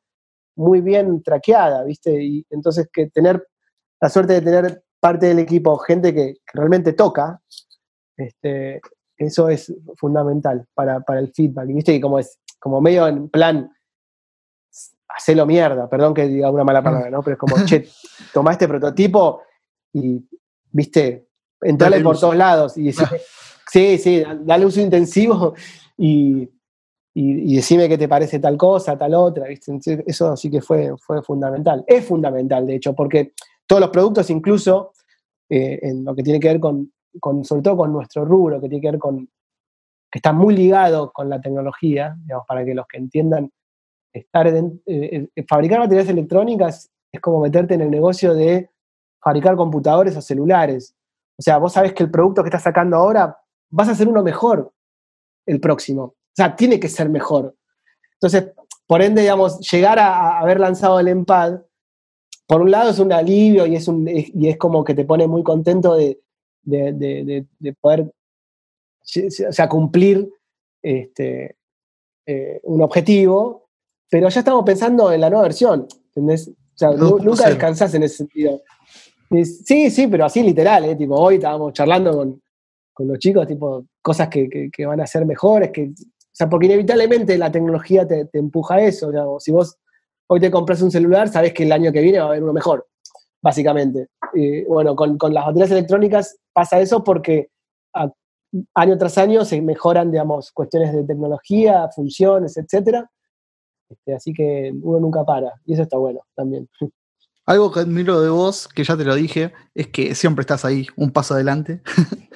[0.59, 2.21] muy bien traqueada, ¿viste?
[2.21, 3.47] Y entonces que tener
[4.01, 7.41] la suerte de tener parte del equipo, gente que, realmente toca,
[8.17, 8.81] este,
[9.17, 11.67] eso es fundamental para, para, el feedback.
[11.67, 11.93] ¿Viste?
[11.93, 13.71] Y como es como medio en plan
[15.07, 17.23] hacelo mierda, perdón que diga una mala palabra, ¿no?
[17.23, 17.87] Pero es como, che,
[18.33, 19.41] toma este prototipo
[19.93, 20.27] y,
[20.71, 21.29] viste,
[21.61, 23.21] entrale por todos lados y decirle,
[23.71, 25.53] Sí, sí, dale uso intensivo
[25.95, 26.49] y,
[27.13, 29.47] y, decime qué te parece tal cosa, tal otra.
[29.49, 30.93] Eso sí que fue,
[31.23, 31.83] fundamental.
[31.87, 33.33] Es fundamental, de hecho, porque
[33.65, 34.93] todos los productos, incluso
[35.49, 38.69] eh, en lo que tiene que ver con, con, sobre todo con nuestro rubro, que
[38.69, 39.27] tiene que ver con,
[40.11, 43.51] que está muy ligado con la tecnología, digamos, para que los que entiendan,
[44.13, 48.69] estar en, eh, eh, fabricar materiales electrónicas es como meterte en el negocio de
[49.21, 50.95] fabricar computadores o celulares.
[51.37, 53.37] O sea, vos sabés que el producto que estás sacando ahora
[53.69, 54.71] vas a hacer uno mejor
[55.45, 56.15] el próximo.
[56.29, 57.55] O sea, tiene que ser mejor.
[58.13, 58.51] Entonces,
[58.87, 61.61] por ende, digamos, llegar a, haber lanzado el EMPAD,
[62.47, 65.27] por un lado es un alivio y es, un, y es como que te pone
[65.27, 66.19] muy contento de,
[66.63, 70.29] de, poder o sea, cumplir
[70.81, 71.57] este,
[72.25, 73.69] eh, un objetivo,
[74.09, 76.47] pero ya estamos pensando en la nueva versión, ¿entendés?
[76.49, 78.61] O sea, nunca descansás en ese sentido.
[79.65, 80.95] Sí, sí, pero así literal, ¿eh?
[80.95, 82.41] Tipo, hoy estábamos charlando con,
[82.93, 85.91] con los chicos, tipo, cosas que, que, van a ser mejores, que,
[86.39, 89.11] sea, porque inevitablemente la tecnología te, te empuja a eso.
[89.27, 89.77] O si vos
[90.27, 92.53] hoy te compras un celular, sabes que el año que viene va a haber uno
[92.53, 92.87] mejor,
[93.41, 94.07] básicamente.
[94.33, 97.49] Y, bueno, con, con, las baterías electrónicas pasa eso porque
[98.73, 103.05] año tras año se mejoran, digamos, cuestiones de tecnología, funciones, etc.
[103.89, 106.69] Este, así que uno nunca para, y eso está bueno también.
[107.45, 110.87] Algo que admiro de vos, que ya te lo dije, es que siempre estás ahí,
[110.95, 111.81] un paso adelante.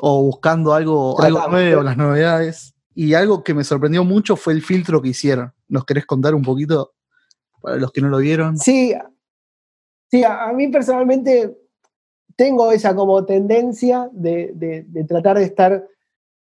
[0.00, 2.73] o buscando algo, algo nuevo, las novedades.
[2.94, 5.52] Y algo que me sorprendió mucho fue el filtro que hicieron.
[5.68, 6.94] ¿Nos querés contar un poquito
[7.60, 8.56] para los que no lo vieron?
[8.56, 8.94] Sí,
[10.10, 11.58] sí a, mí personalmente
[12.36, 15.88] tengo esa como tendencia de, tratar de estar,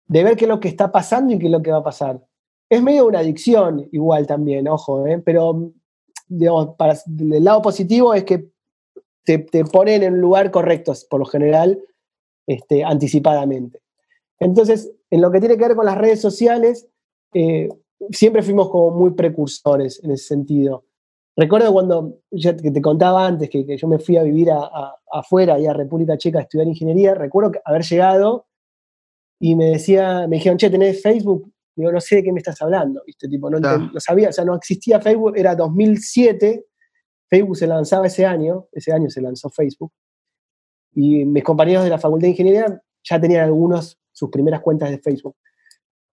[0.08, 1.84] de ver qué es lo que está pasando y qué es lo que va a
[1.84, 2.24] pasar.
[2.70, 5.22] Es medio una adicción igual también, ojo, ¿eh?
[5.24, 5.72] pero
[6.28, 8.50] digamos, para, el lado positivo es que
[9.24, 11.80] te, ponen en el lugar correcto, por lo general,
[12.48, 13.80] este, anticipadamente.
[14.40, 16.88] Entonces, en lo que tiene que ver con las redes sociales,
[17.36, 17.70] eh,
[18.10, 20.86] siempre fuimos como muy precursores en ese sentido.
[21.38, 24.50] Recuerdo cuando, ya que te contaba antes, que, yo me fui a vivir
[25.12, 28.48] afuera, y a República Checa, a estudiar ingeniería, recuerdo haber llegado
[29.40, 31.48] y me decía, me dijeron, che, ¿tenés Facebook?
[31.76, 33.28] Digo, no sé de qué me estás hablando, ¿viste?
[33.28, 36.66] Tipo, no, no sabía, o sea, no existía Facebook, era 2007,
[37.30, 39.92] Facebook se lanzaba ese año, ese año se lanzó Facebook,
[40.96, 45.00] y mis compañeros de la Facultad de Ingeniería ya tenían algunos sus primeras cuentas de
[45.00, 45.36] Facebook.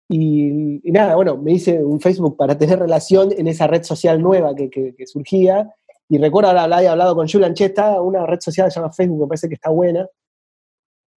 [0.08, 4.54] Y, nada, bueno, me hice un Facebook para tener relación en esa red social nueva
[4.54, 5.74] que, surgía.
[6.08, 9.20] Y recuerdo haber hablado con Julian, che, está una red social que se llama Facebook,
[9.20, 10.06] me parece que está buena.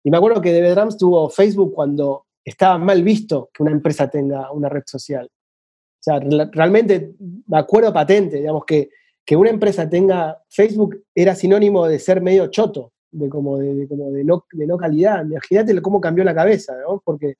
[0.04, 4.08] Y me acuerdo que David Drums tuvo Facebook cuando estaba mal visto que una empresa
[4.08, 5.26] tenga una red social.
[5.26, 7.16] O sea, realmente
[7.48, 8.90] me acuerdo patente, digamos, que,
[9.24, 14.10] que una empresa tenga Facebook era sinónimo de ser medio choto de como de, como
[14.10, 15.24] de, no, de no calidad.
[15.24, 17.00] Imagínate cómo cambió la cabeza, ¿no?
[17.04, 17.34] Porque,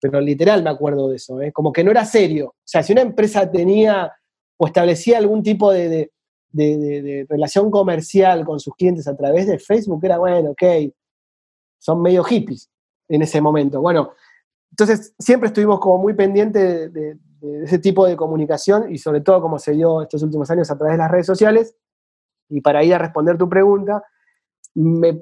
[0.00, 1.52] pero literal me acuerdo de eso, ¿eh?
[1.52, 2.48] como que no era serio.
[2.48, 4.12] O sea, si una empresa tenía
[4.56, 6.10] o establecía algún tipo de,
[6.52, 10.62] de, relación comercial con sus clientes a través de Facebook, era bueno, ok,
[11.78, 12.70] son medio hippies
[13.08, 13.80] en ese momento.
[13.80, 14.12] Bueno,
[14.70, 17.18] entonces siempre estuvimos como muy pendientes de,
[17.62, 20.94] ese tipo de comunicación y sobre todo como se dio estos últimos años a través
[20.94, 21.76] de las redes sociales.
[22.48, 24.02] Y para ir a responder tu pregunta,
[24.74, 25.20] me,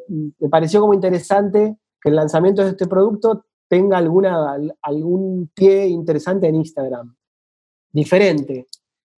[0.51, 6.57] pareció como interesante que el lanzamiento de este producto tenga alguna, algún pie interesante en
[6.57, 7.17] Instagram,
[7.91, 8.67] diferente.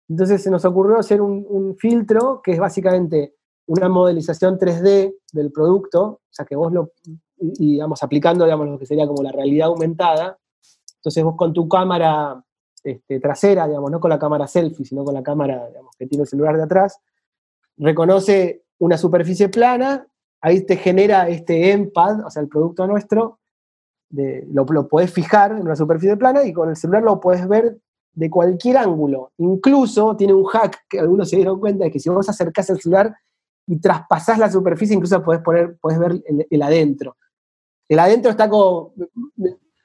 [0.08, 3.34] Entonces se nos ocurrió hacer un, filtro que es básicamente
[3.66, 6.92] una modelización 3D del producto, o sea que vos lo,
[7.36, 10.38] digamos, aplicando digamos, lo que sería como la realidad aumentada.
[10.96, 12.42] Entonces vos con tu cámara
[12.82, 16.28] este, trasera, digamos, no con la cámara selfie, sino con la cámara que tiene el
[16.28, 16.98] celular de atrás,
[17.76, 20.06] reconoce una superficie plana
[20.40, 23.40] ahí te genera este EMPAD, o sea, el producto nuestro,
[24.10, 27.78] lo, lo podés fijar en una superficie plana y con el celular lo puedes ver
[28.18, 29.32] de cualquier ángulo.
[29.38, 32.80] Incluso tiene un hack que algunos se dieron cuenta de que si vos acercás el
[32.80, 33.14] celular
[33.66, 37.16] y traspasás la superficie, incluso podés, poner, podés ver el, adentro.
[37.88, 38.92] El adentro está como.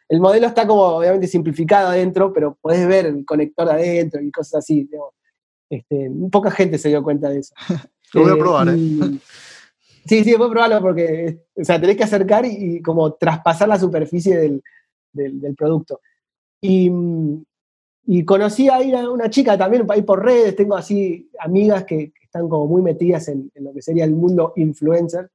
[0.10, 4.56] El modelo está como obviamente simplificado adentro, pero podés ver el conector adentro y cosas
[4.56, 4.89] así.
[5.70, 7.54] Este, poca gente se dio cuenta de eso.
[8.13, 8.78] Lo voy a probar, ¿eh?
[10.06, 14.38] Sí, sí, después probarlo porque, o sea, tenés que acercar y, como traspasar la superficie
[14.38, 14.63] del,
[15.13, 16.02] del, producto.
[16.60, 16.92] Y,
[18.06, 22.50] y, conocí ahí a una chica también, ahí por redes, tengo así amigas que, están
[22.50, 25.30] como muy metidas en, lo que sería el mundo influencer.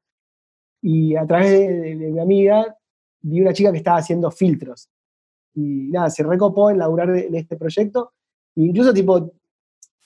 [0.82, 2.76] Y a través de, mi amiga
[3.20, 4.88] vi una chica que estaba haciendo filtros.
[5.54, 8.12] Y nada, se recopó en laburar en este proyecto.
[8.56, 9.32] E incluso tipo,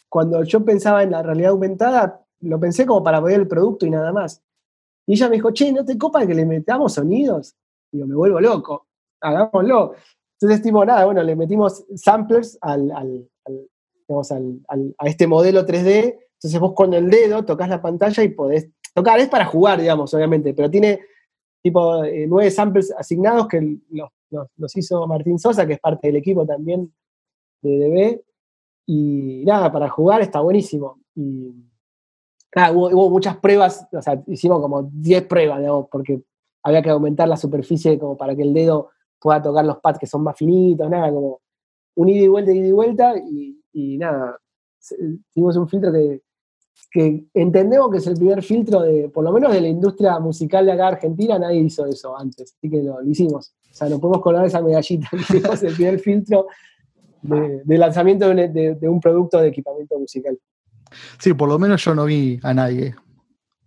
[0.09, 3.91] cuando yo pensaba en la realidad aumentada, lo pensé como para ver el producto y
[3.91, 4.43] nada más.
[5.13, 7.55] Y ella me dijo, che, ¿no te copa que le metamos sonidos?
[7.93, 8.87] Digo, me vuelvo loco.
[9.21, 9.93] hagámoslo.
[10.41, 13.29] Entonces, tipo, nada, bueno, le metimos samplers al, al,
[14.97, 16.19] a este modelo 3D.
[16.33, 19.21] Entonces vos con el dedo tocas la pantalla y podés tocar.
[19.21, 21.03] Es para jugar, digamos, obviamente, pero tiene
[21.63, 26.47] tipo eh, nueve samples asignados que los, hizo Martín Sosa, que es parte del equipo
[26.47, 26.91] también
[27.61, 28.23] de DB.
[28.87, 31.03] Y nada, para jugar está buenísimo.
[31.15, 31.53] Y
[32.55, 36.23] nada, hubo, muchas pruebas, o sea, hicimos como 10 pruebas, digamos, porque
[36.63, 40.07] había que aumentar la superficie como para que el dedo pueda tocar los pads que
[40.07, 41.41] son más finitos, nada, como
[41.95, 44.39] un ida y vuelta, ida y vuelta, y, nada,
[45.31, 46.21] hicimos un filtro que,
[47.33, 50.73] entendemos que es el primer filtro de, por lo menos de la industria musical de
[50.73, 53.55] acá Argentina, nadie hizo eso antes, así que lo, hicimos.
[53.71, 56.47] O sea, nos podemos colar esa medallita, hicimos el primer filtro
[57.23, 60.39] de, lanzamiento de, un producto de equipamiento musical.
[61.19, 62.95] Sí, por lo menos yo no vi a nadie.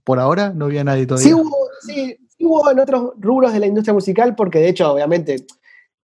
[0.03, 1.27] Por ahora no vi a nadie todavía.
[1.27, 5.45] Sí hubo, sí, hubo en otros rubros de la industria musical, porque de hecho, obviamente,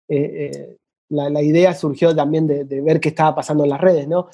[0.08, 0.76] eh, eh,
[1.08, 4.28] la, idea surgió también de, ver qué estaba pasando en las redes, ¿no?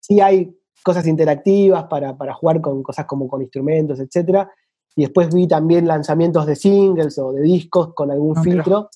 [0.00, 4.48] Sí hay cosas interactivas para, jugar con cosas como con instrumentos, etc.
[4.96, 8.90] Y después vi también lanzamientos de singles o de discos con algún ah, filtro.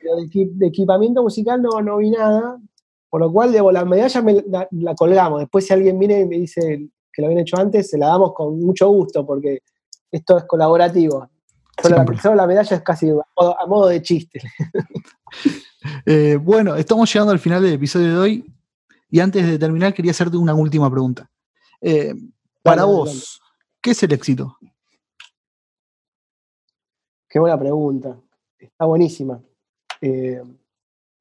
[0.00, 2.60] Pero de, equipamiento musical no, no vi nada,
[3.10, 4.22] por lo cual, debo, la medalla
[4.70, 5.40] la, colgamos.
[5.40, 8.34] Después, si alguien viene y me dice que lo habían hecho antes, se la damos
[8.34, 9.60] con mucho gusto, porque
[10.10, 11.28] esto es colaborativo.
[11.80, 11.96] Solo,
[12.34, 14.40] la, medalla es casi a modo, de chiste.
[16.04, 18.44] Eh, bueno, estamos llegando al final del episodio de hoy.
[19.10, 21.30] Y antes de terminar, quería hacerte una última pregunta.
[21.80, 22.14] Eh,
[22.62, 23.40] para vos,
[23.80, 24.58] ¿qué es el éxito?
[27.28, 28.18] Qué buena pregunta.
[28.58, 29.40] Está buenísima.
[30.00, 30.42] Eh,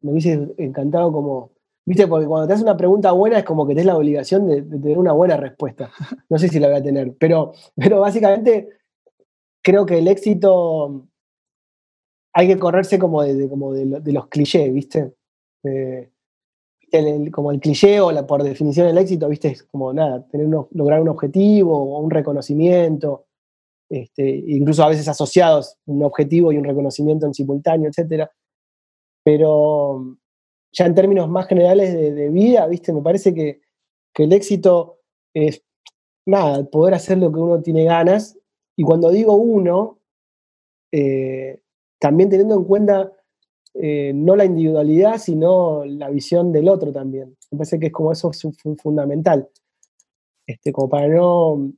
[0.01, 1.51] me hubiese encantado como
[1.87, 4.61] Viste, porque cuando te haces una pregunta buena es como que tenés la obligación de,
[4.61, 5.89] tener una buena respuesta.
[6.29, 8.67] No sé si la voy a tener, pero, pero básicamente
[9.63, 11.07] creo que el éxito
[12.33, 15.13] hay que correrse como de, como de, los clichés, ¿viste?
[15.63, 16.11] Eh,
[17.31, 19.47] como el cliché o la, por definición el éxito, ¿viste?
[19.47, 23.27] Es como nada, tener lograr un objetivo o un reconocimiento,
[23.89, 28.29] este, incluso a veces asociados un objetivo y un reconocimiento en simultáneo, etc.
[29.23, 30.17] Pero
[30.71, 32.93] ya en términos más generales de, vida, ¿viste?
[32.93, 33.61] Me parece que,
[34.15, 34.99] el éxito
[35.33, 35.63] es,
[36.25, 38.35] nada, poder hacer lo que uno tiene ganas.
[38.75, 39.99] Y cuando digo uno,
[40.91, 41.61] eh,
[41.99, 43.11] también teniendo en cuenta
[43.75, 47.37] eh, no la individualidad, sino la visión del otro también.
[47.51, 48.47] Me parece que es como eso es
[48.81, 49.47] fundamental.
[50.47, 51.71] Este, como para no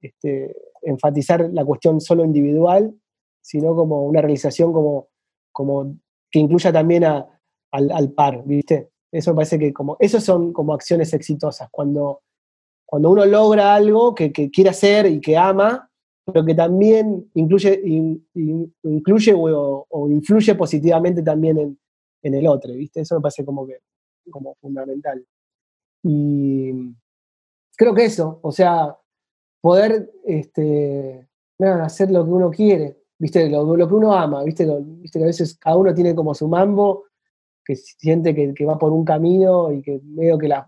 [0.00, 2.94] este, enfatizar la cuestión solo individual,
[3.40, 5.08] sino como una realización como,
[5.50, 5.96] como
[6.30, 7.39] que incluya también a,
[7.70, 8.90] al, par, ¿viste?
[9.12, 12.22] Eso me parece que como, esos son como acciones exitosas, cuando,
[12.86, 15.90] cuando uno logra algo que, quiere hacer y que ama,
[16.24, 17.82] pero que también incluye,
[18.34, 21.78] incluye o, influye positivamente también
[22.22, 23.00] en, el otro, ¿viste?
[23.00, 23.78] Eso me parece como que
[24.30, 25.24] como fundamental.
[26.04, 26.72] Y
[27.76, 28.96] creo que eso, o sea,
[29.60, 31.26] poder este,
[31.58, 33.48] hacer lo que uno quiere, ¿viste?
[33.48, 34.66] Lo, lo que uno ama, ¿viste?
[34.82, 35.18] ¿viste?
[35.18, 37.06] Que a veces cada uno tiene como su mambo
[37.64, 40.66] que siente que, va por un camino y que medio que la,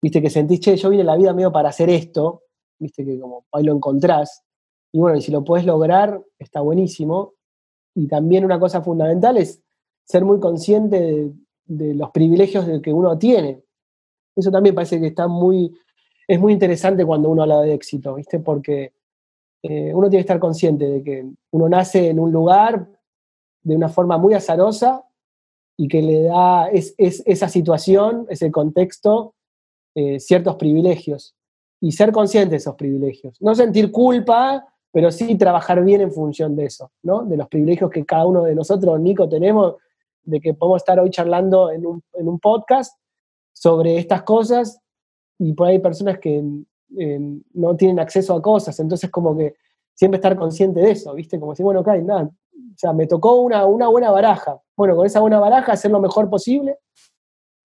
[0.00, 2.44] viste que sentís, che, yo vine la vida medio para hacer esto,
[2.78, 4.44] viste que como ahí lo encontrás.
[4.92, 7.34] Y bueno, y si lo puedes lograr, está buenísimo.
[7.94, 9.62] Y también una cosa fundamental es
[10.04, 11.32] ser muy consciente
[11.66, 13.62] de, los privilegios que uno tiene.
[14.34, 15.76] Eso también parece que está muy,
[16.26, 18.38] es muy interesante cuando uno habla de éxito, ¿viste?
[18.38, 18.92] Porque
[19.62, 22.88] eh, uno tiene que estar consciente de que uno nace en un lugar
[23.62, 25.04] de una forma muy azarosa
[25.80, 29.34] y que le da es, esa situación, ese contexto,
[29.94, 31.34] eh, ciertos privilegios.
[31.80, 33.40] Y ser consciente de esos privilegios.
[33.40, 37.24] No sentir culpa, pero sí trabajar bien en función de eso, ¿no?
[37.24, 39.76] De los privilegios que cada uno de nosotros, Nico, tenemos,
[40.24, 42.98] de que podemos estar hoy charlando en un, en un podcast
[43.52, 44.80] sobre estas cosas
[45.38, 46.42] y por ahí hay personas que
[47.54, 49.54] no tienen acceso a cosas, entonces como que
[49.94, 51.38] siempre estar consciente de eso, ¿viste?
[51.38, 52.30] Como si, bueno, ok, nada,
[52.74, 54.58] o sea, me tocó una, una buena baraja.
[54.76, 56.78] Bueno, con esa buena baraja hacer lo mejor posible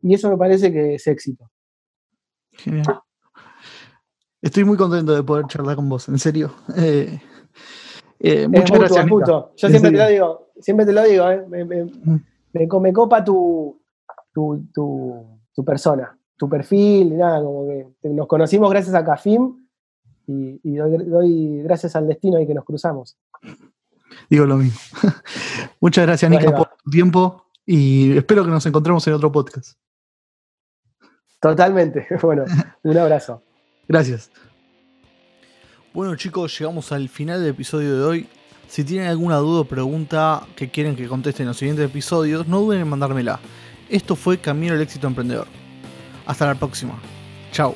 [0.01, 1.49] y eso me parece que es éxito.
[2.51, 3.01] Genial.
[4.41, 6.53] Estoy muy contento de poder charlar con vos, en serio.
[6.75, 7.19] Eh,
[8.19, 9.05] eh, muchas gracias.
[9.07, 11.45] Yo siempre te lo digo, siempre te lo digo, eh.
[11.47, 12.93] me, me, mm.
[12.93, 13.81] copa tu,
[14.33, 19.65] tu, tu, persona, tu perfil, nada, como que nos conocimos gracias a Cafim
[20.27, 23.17] y, y doy, doy, gracias al destino y que nos cruzamos.
[24.30, 24.80] Digo lo mismo.
[25.80, 29.78] Muchas gracias, Nico, por tu tiempo y espero que nos encontremos en otro podcast.
[31.39, 32.07] Totalmente.
[32.22, 32.45] Bueno,
[32.84, 33.43] un abrazo.
[33.88, 34.32] Gracias.
[35.93, 38.30] Bueno chicos, llegamos al final del episodio de hoy.
[38.68, 42.61] Si tienen alguna duda o pregunta que quieren que conteste en los siguientes episodios, no
[42.61, 43.39] duden en mandármela.
[43.89, 45.47] Esto fue Camino al Éxito Emprendedor.
[46.26, 46.97] Hasta la próxima.
[47.51, 47.76] Chao.